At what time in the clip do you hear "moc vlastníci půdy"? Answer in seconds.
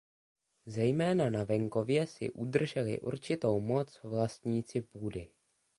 3.59-5.29